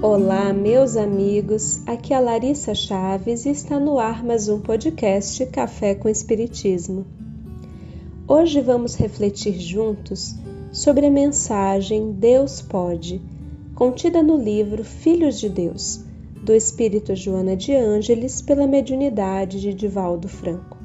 Olá, 0.00 0.52
meus 0.52 0.96
amigos. 0.96 1.82
Aqui 1.84 2.14
é 2.14 2.16
a 2.16 2.20
Larissa 2.20 2.72
Chaves 2.72 3.44
e 3.44 3.50
está 3.50 3.80
no 3.80 3.98
ar 3.98 4.22
mais 4.22 4.48
um 4.48 4.60
podcast 4.60 5.44
Café 5.46 5.92
com 5.92 6.08
Espiritismo. 6.08 7.04
Hoje 8.28 8.60
vamos 8.60 8.94
refletir 8.94 9.58
juntos 9.58 10.36
sobre 10.70 11.06
a 11.06 11.10
mensagem 11.10 12.12
Deus 12.12 12.62
Pode, 12.62 13.20
contida 13.74 14.22
no 14.22 14.36
livro 14.36 14.84
Filhos 14.84 15.40
de 15.40 15.48
Deus, 15.48 16.04
do 16.44 16.54
Espírito 16.54 17.16
Joana 17.16 17.56
de 17.56 17.74
Ângeles, 17.74 18.40
pela 18.40 18.68
mediunidade 18.68 19.60
de 19.60 19.74
Divaldo 19.74 20.28
Franco. 20.28 20.78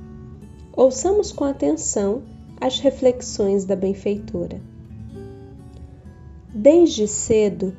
Ouçamos 0.76 1.32
com 1.32 1.44
atenção 1.44 2.24
as 2.60 2.80
reflexões 2.80 3.64
da 3.64 3.76
benfeitora. 3.76 4.60
Desde 6.52 7.08
cedo 7.08 7.78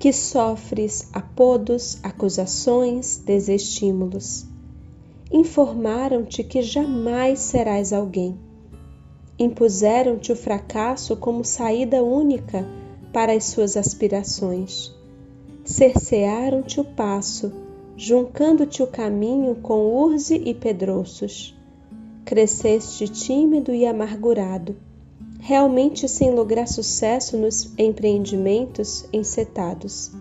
que 0.00 0.12
sofres 0.12 1.08
apodos, 1.12 2.00
acusações, 2.02 3.18
desestímulos. 3.18 4.46
Informaram-te 5.30 6.42
que 6.42 6.60
jamais 6.60 7.38
serás 7.38 7.92
alguém. 7.92 8.36
Impuseram-te 9.38 10.32
o 10.32 10.36
fracasso 10.36 11.14
como 11.16 11.44
saída 11.44 12.02
única 12.02 12.66
para 13.12 13.32
as 13.32 13.44
suas 13.44 13.76
aspirações. 13.76 14.92
Cercearam-te 15.64 16.80
o 16.80 16.84
passo, 16.84 17.52
juncando-te 17.96 18.82
o 18.82 18.88
caminho 18.88 19.54
com 19.56 19.94
urze 19.94 20.34
e 20.34 20.52
pedroços 20.52 21.54
cresceste 22.30 23.08
tímido 23.08 23.74
e 23.74 23.84
amargurado, 23.84 24.76
realmente 25.40 26.06
sem 26.06 26.30
lograr 26.30 26.68
sucesso 26.68 27.36
nos 27.36 27.72
empreendimentos 27.78 29.06
encetados, 29.12 30.12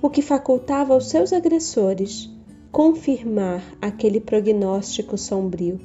o 0.00 0.10
que 0.10 0.20
facultava 0.20 0.92
aos 0.92 1.08
seus 1.08 1.32
agressores 1.32 2.30
confirmar 2.70 3.62
aquele 3.80 4.20
prognóstico 4.20 5.16
sombrio. 5.16 5.80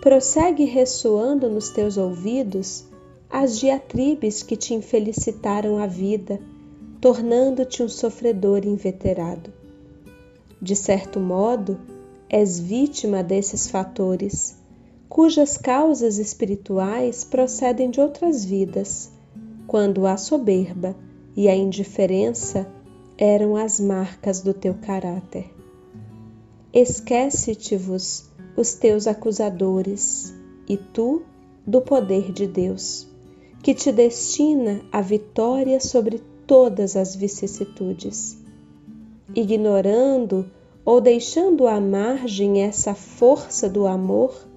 Prossegue 0.00 0.64
ressoando 0.64 1.48
nos 1.48 1.68
teus 1.68 1.96
ouvidos 1.96 2.84
as 3.30 3.58
diatribes 3.58 4.42
que 4.42 4.56
te 4.56 4.74
infelicitaram 4.74 5.78
a 5.78 5.86
vida, 5.86 6.40
tornando-te 7.00 7.82
um 7.82 7.88
sofredor 7.88 8.66
inveterado. 8.66 9.52
De 10.60 10.74
certo 10.74 11.20
modo, 11.20 11.78
és 12.28 12.58
vítima 12.58 13.22
desses 13.22 13.68
fatores, 13.68 14.56
cujas 15.12 15.58
causas 15.58 16.16
espirituais 16.16 17.22
procedem 17.22 17.90
de 17.90 18.00
outras 18.00 18.46
vidas, 18.46 19.12
quando 19.66 20.06
a 20.06 20.16
soberba 20.16 20.96
e 21.36 21.50
a 21.50 21.54
indiferença 21.54 22.66
eram 23.18 23.54
as 23.54 23.78
marcas 23.78 24.40
do 24.40 24.54
teu 24.54 24.72
caráter. 24.72 25.52
Esquece-te-vos 26.72 28.30
os 28.56 28.72
teus 28.72 29.06
acusadores, 29.06 30.32
e 30.66 30.78
tu 30.78 31.20
do 31.66 31.82
poder 31.82 32.32
de 32.32 32.46
Deus, 32.46 33.06
que 33.62 33.74
te 33.74 33.92
destina 33.92 34.80
a 34.90 35.02
vitória 35.02 35.78
sobre 35.78 36.22
todas 36.46 36.96
as 36.96 37.14
vicissitudes. 37.14 38.38
Ignorando 39.36 40.50
ou 40.86 41.02
deixando 41.02 41.66
à 41.66 41.78
margem 41.78 42.62
essa 42.62 42.94
força 42.94 43.68
do 43.68 43.86
amor, 43.86 44.50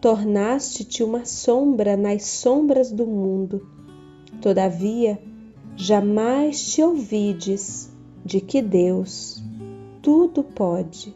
tornaste-te 0.00 1.02
uma 1.04 1.26
sombra 1.26 1.96
nas 1.96 2.24
sombras 2.24 2.90
do 2.90 3.06
mundo. 3.06 3.66
Todavia, 4.40 5.20
jamais 5.76 6.72
te 6.72 6.82
ouvides 6.82 7.90
de 8.24 8.40
que 8.40 8.62
Deus 8.62 9.42
tudo 10.00 10.42
pode. 10.42 11.14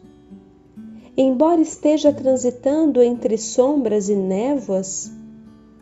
Embora 1.17 1.61
esteja 1.61 2.13
transitando 2.13 3.01
entre 3.01 3.37
sombras 3.37 4.09
e 4.09 4.15
névoas, 4.15 5.11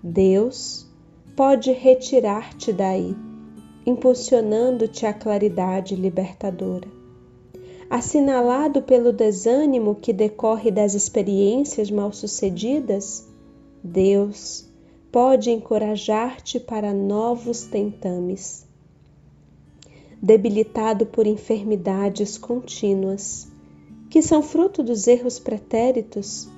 Deus 0.02 0.88
pode 1.36 1.72
retirar-te 1.72 2.72
daí, 2.72 3.16
impulsionando-te 3.86 5.06
à 5.06 5.14
claridade 5.14 5.96
libertadora 5.96 7.03
assinalado 7.94 8.82
pelo 8.82 9.14
desânimo 9.14 9.94
que 9.94 10.12
decorre 10.12 10.72
das 10.72 10.96
experiências 10.96 11.92
mal-sucedidas, 11.92 13.24
Deus 13.84 14.68
pode 15.12 15.52
encorajar-te 15.52 16.60
para 16.60 16.92
novos 16.92 17.66
tentames. 17.66 18.66
Debilitado 20.20 21.06
por 21.06 21.28
enfermidades 21.28 22.36
contínuas, 22.36 23.48
que 24.10 24.24
são 24.24 24.42
fruto 24.42 24.82
dos 24.82 25.06
erros 25.06 25.38
pretéritos, 25.38 26.50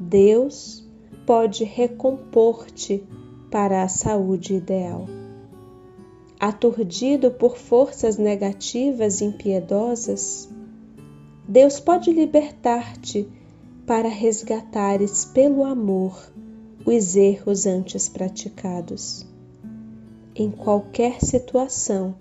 Deus 0.00 0.88
pode 1.26 1.64
recompor-te 1.64 3.04
para 3.50 3.82
a 3.82 3.88
saúde 3.88 4.54
ideal. 4.54 5.04
Aturdido 6.40 7.30
por 7.30 7.58
forças 7.58 8.16
negativas 8.16 9.20
impiedosas, 9.20 10.48
Deus 11.46 11.80
pode 11.80 12.12
libertar-te 12.12 13.28
para 13.84 14.08
resgatares 14.08 15.24
pelo 15.24 15.64
amor 15.64 16.32
os 16.86 17.16
erros 17.16 17.66
antes 17.66 18.08
praticados. 18.08 19.26
Em 20.36 20.50
qualquer 20.50 21.20
situação 21.20 22.14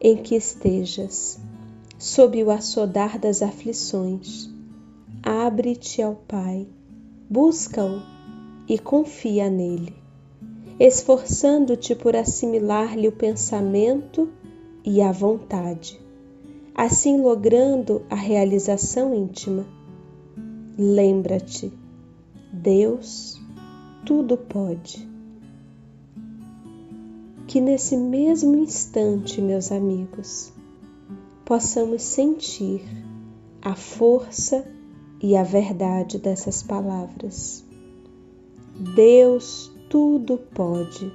em 0.00 0.16
que 0.16 0.34
estejas, 0.34 1.38
sob 1.96 2.42
o 2.42 2.50
assodar 2.50 3.18
das 3.18 3.42
aflições, 3.42 4.50
abre-te 5.22 6.02
ao 6.02 6.16
Pai, 6.16 6.66
busca-o 7.30 8.02
e 8.68 8.76
confia 8.76 9.48
nele, 9.48 9.94
esforçando-te 10.80 11.94
por 11.94 12.16
assimilar-lhe 12.16 13.06
o 13.06 13.12
pensamento 13.12 14.28
e 14.84 15.00
a 15.00 15.12
vontade 15.12 16.07
assim 16.78 17.20
logrando 17.20 18.06
a 18.08 18.14
realização 18.14 19.12
íntima. 19.12 19.66
Lembra-te, 20.78 21.72
Deus 22.52 23.36
tudo 24.06 24.36
pode. 24.36 25.08
Que 27.48 27.60
nesse 27.60 27.96
mesmo 27.96 28.54
instante, 28.54 29.42
meus 29.42 29.72
amigos, 29.72 30.52
possamos 31.44 32.00
sentir 32.00 32.84
a 33.60 33.74
força 33.74 34.64
e 35.20 35.36
a 35.36 35.42
verdade 35.42 36.16
dessas 36.16 36.62
palavras. 36.62 37.64
Deus 38.94 39.68
tudo 39.90 40.38
pode. 40.54 41.12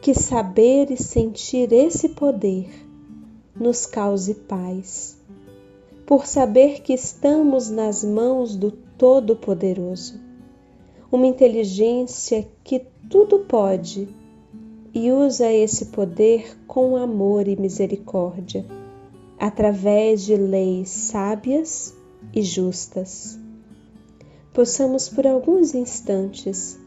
Que 0.00 0.14
saber 0.14 0.90
e 0.90 0.96
sentir 0.96 1.70
esse 1.74 2.08
poder 2.08 2.70
nos 3.54 3.86
cause 3.86 4.34
paz, 4.34 5.16
por 6.06 6.26
saber 6.26 6.80
que 6.80 6.92
estamos 6.92 7.68
nas 7.68 8.02
mãos 8.02 8.56
do 8.56 8.70
Todo-Poderoso, 8.70 10.18
uma 11.10 11.26
inteligência 11.26 12.48
que 12.64 12.86
tudo 13.10 13.40
pode 13.40 14.08
e 14.94 15.12
usa 15.12 15.52
esse 15.52 15.86
poder 15.86 16.56
com 16.66 16.96
amor 16.96 17.46
e 17.46 17.56
misericórdia, 17.56 18.64
através 19.38 20.22
de 20.22 20.36
leis 20.36 20.88
sábias 20.88 21.94
e 22.34 22.42
justas. 22.42 23.38
Possamos 24.52 25.08
por 25.08 25.26
alguns 25.26 25.74
instantes 25.74 26.78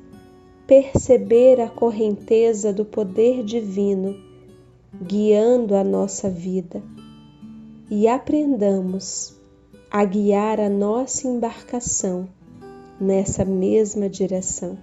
perceber 0.67 1.61
a 1.61 1.69
correnteza 1.69 2.73
do 2.73 2.85
poder 2.85 3.43
divino 3.43 4.15
guiando 5.01 5.75
a 5.75 5.83
nossa 5.83 6.29
vida 6.29 6.81
e 7.89 8.07
aprendamos 8.07 9.35
a 9.91 10.03
guiar 10.05 10.59
a 10.59 10.69
nossa 10.69 11.27
embarcação 11.27 12.27
nessa 12.99 13.43
mesma 13.43 14.09
direção, 14.09 14.77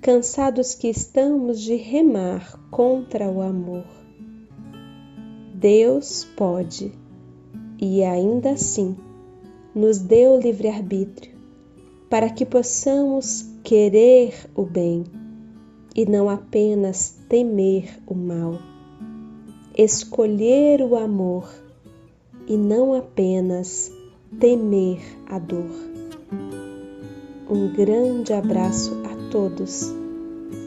cansados 0.00 0.74
que 0.74 0.88
estamos 0.88 1.60
de 1.60 1.76
remar 1.76 2.60
contra 2.70 3.28
o 3.28 3.40
amor. 3.40 3.84
Deus 5.54 6.24
pode 6.36 6.92
e 7.80 8.04
ainda 8.04 8.50
assim 8.50 8.96
nos 9.74 9.98
deu 9.98 10.38
livre-arbítrio 10.38 11.34
para 12.08 12.30
que 12.30 12.46
possamos 12.46 13.46
querer 13.64 14.48
o 14.54 14.62
bem 14.62 15.04
e 15.94 16.04
não 16.04 16.28
apenas 16.28 17.18
temer 17.28 17.98
o 18.06 18.14
mal 18.14 18.75
escolher 19.76 20.80
o 20.80 20.96
amor 20.96 21.46
e 22.46 22.56
não 22.56 22.94
apenas 22.94 23.92
temer 24.40 25.00
a 25.26 25.38
dor. 25.38 25.70
Um 27.48 27.72
grande 27.74 28.32
abraço 28.32 28.96
a 29.04 29.30
todos 29.30 29.92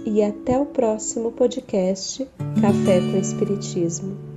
e 0.05 0.21
até 0.21 0.59
o 0.59 0.65
próximo 0.65 1.31
podcast 1.31 2.27
Café 2.61 2.99
com 3.01 3.17
Espiritismo. 3.17 4.28